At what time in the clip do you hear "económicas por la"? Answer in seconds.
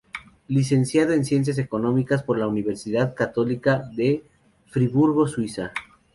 1.59-2.47